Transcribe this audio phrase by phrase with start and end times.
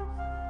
[0.00, 0.49] Música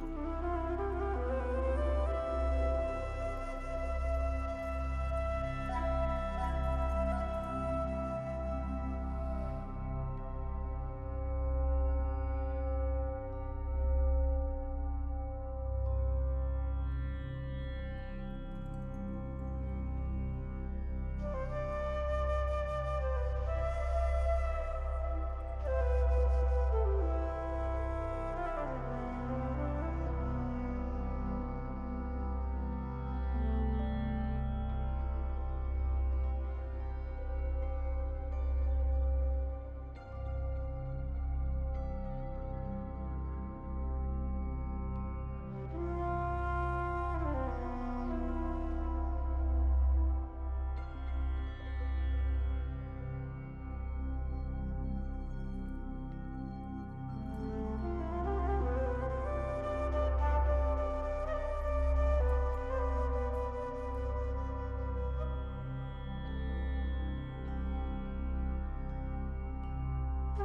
[0.00, 0.57] Thank you.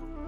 [0.00, 0.27] Thank you.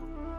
[0.00, 0.31] thank you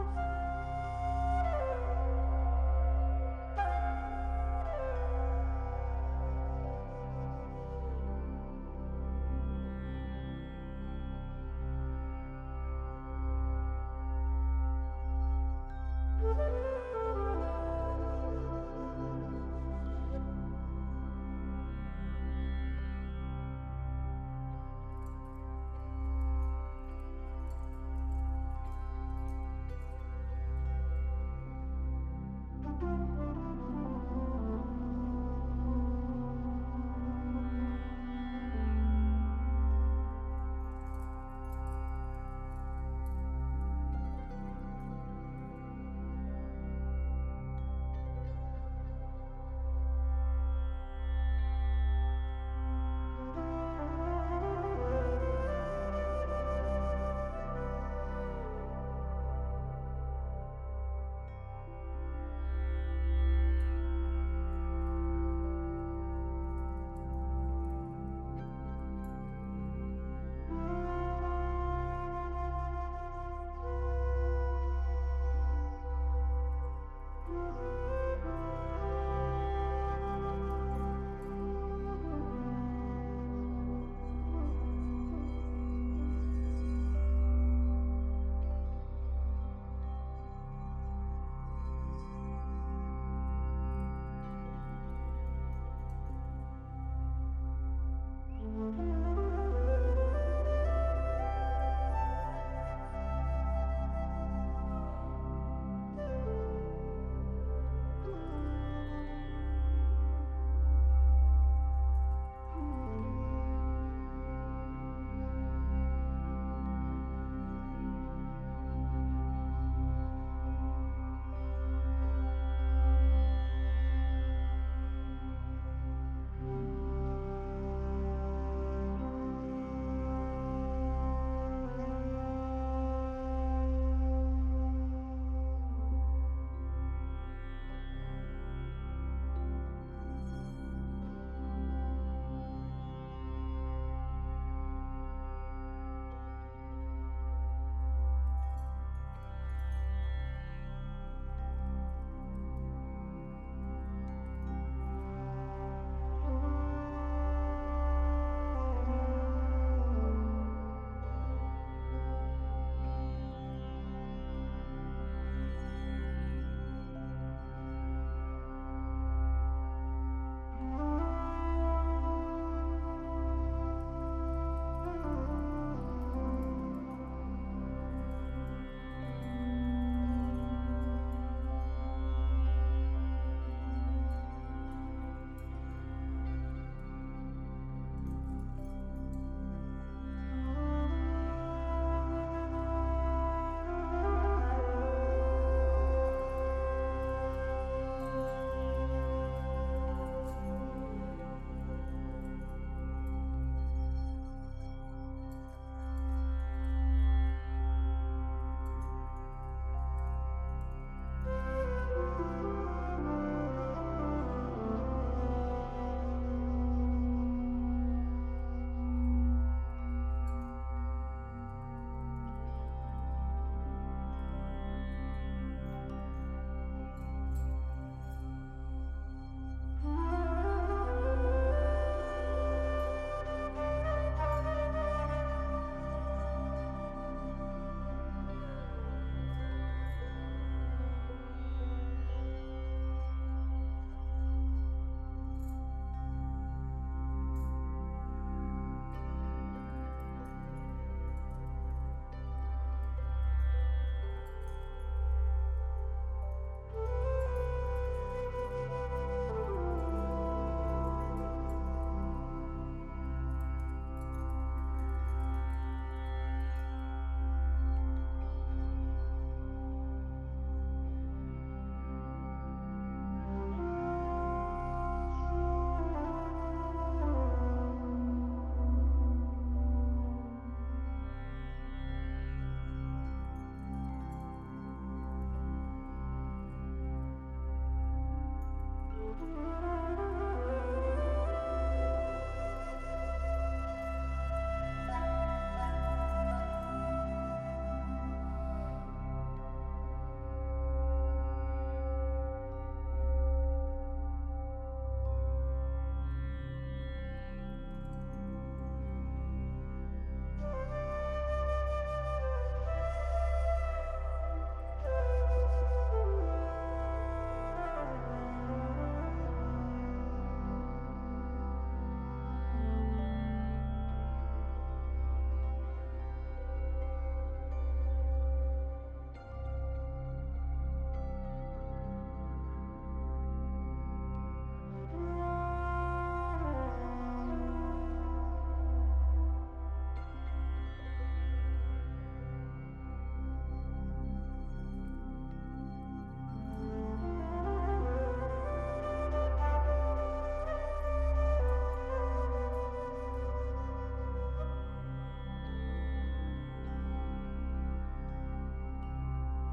[0.00, 0.49] Música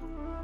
[0.00, 0.39] Thank you.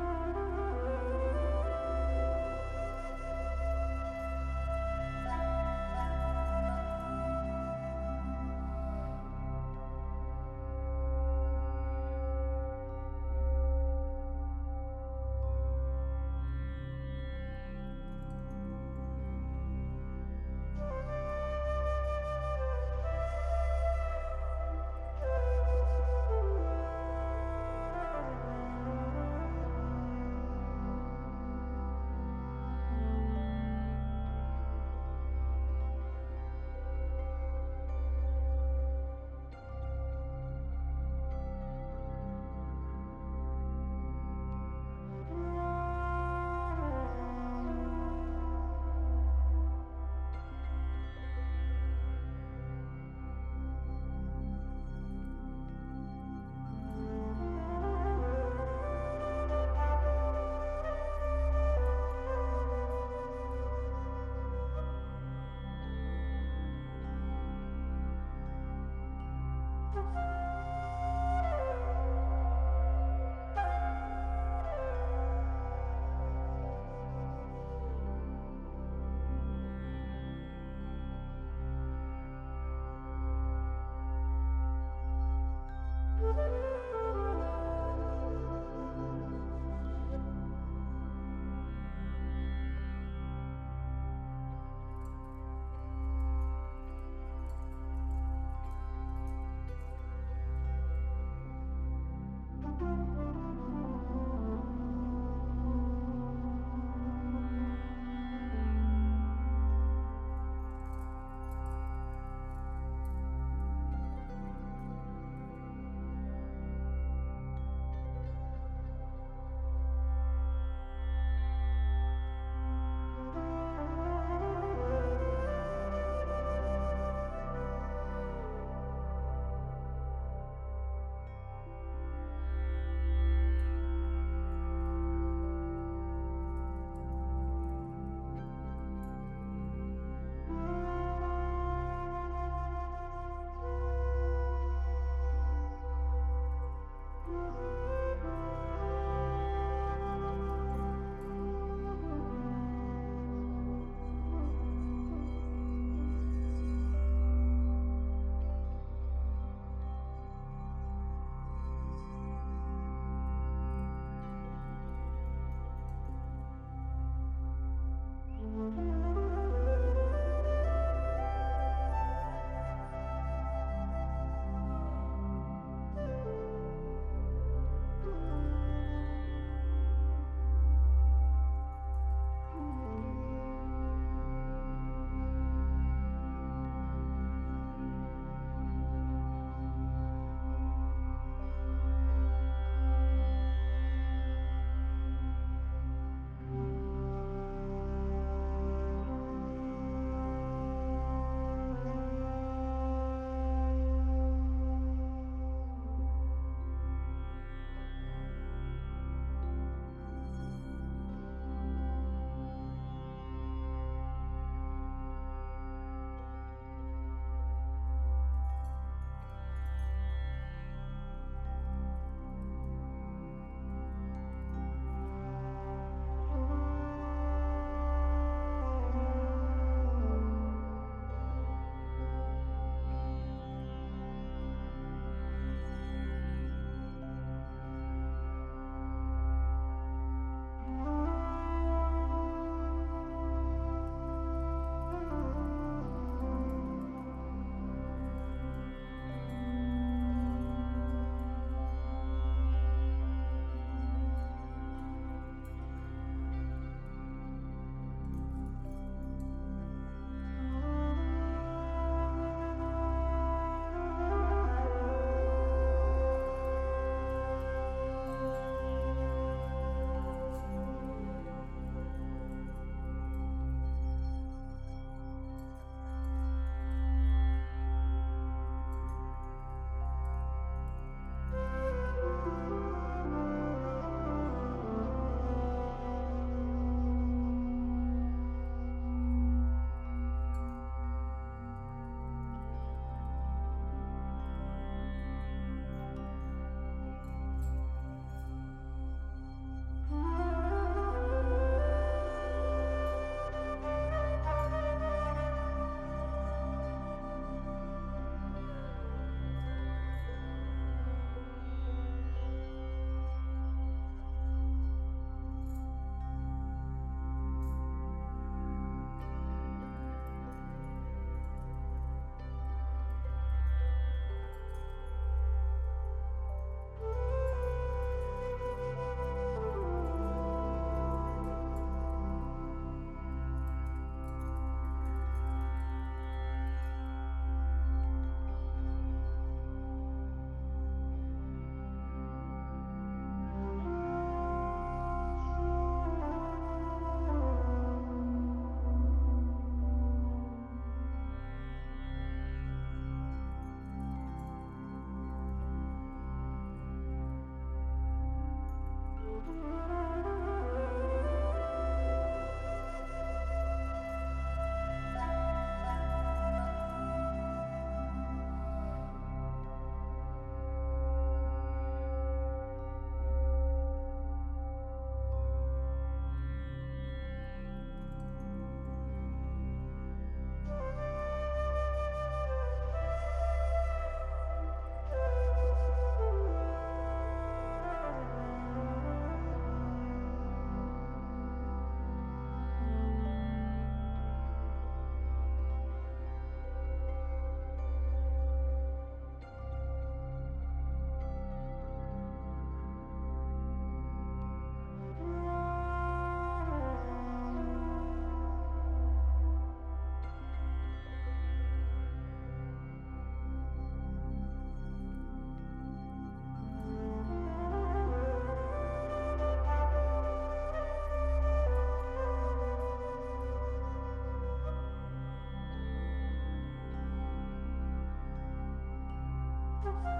[429.66, 429.96] Música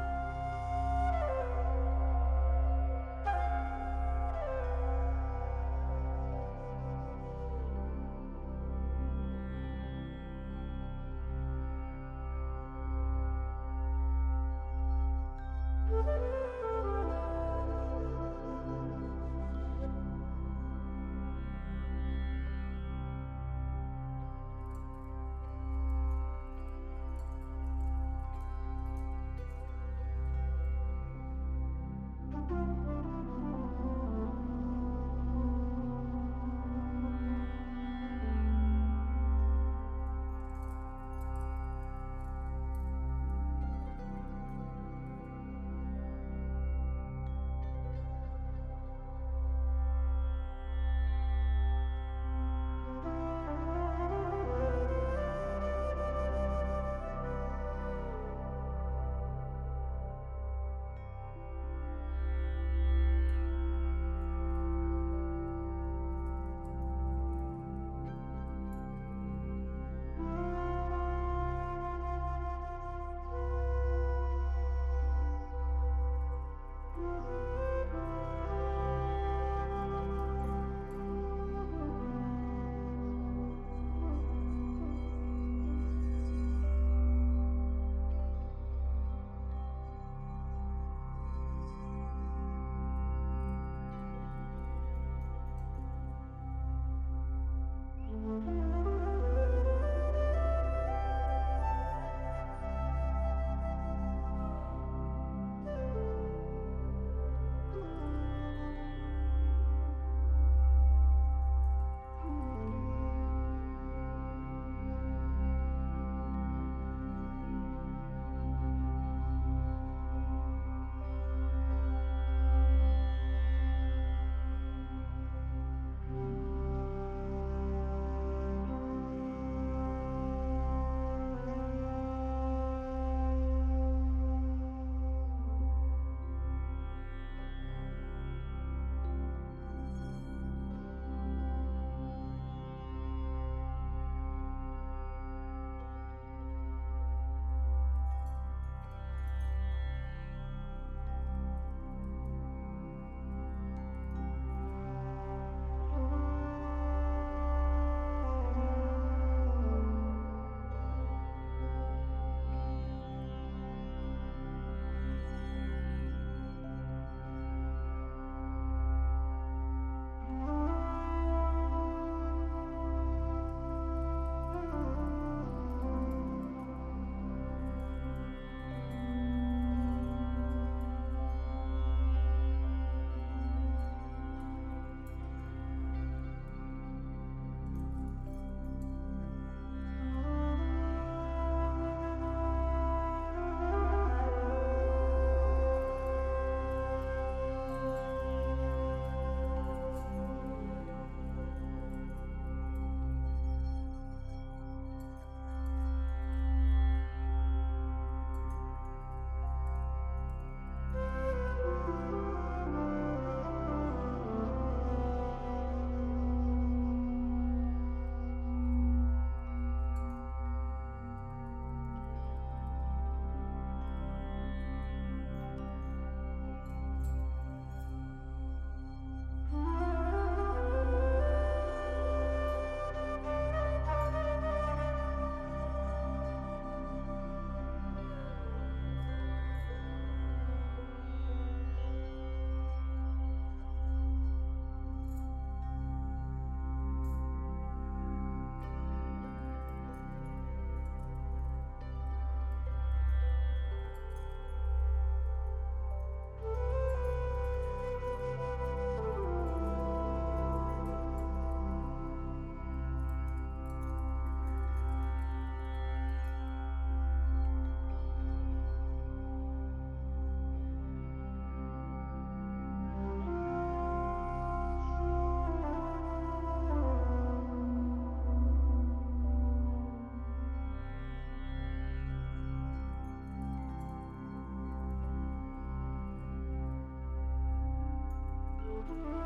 [288.88, 289.25] Thank you.